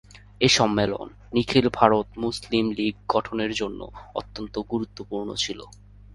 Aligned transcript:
এই 0.39 0.51
সম্মেলন 0.57 1.07
নিখিল 1.33 1.65
ভারত 1.73 2.07
মুসলিম 2.17 2.65
লীগ 2.71 2.95
গঠনের 3.09 3.51
জন্য 3.51 3.79
অত্যন্ত 4.15 4.55
গুরুত্বপূর্ণ 4.71 5.29
ছিল। 5.35 5.59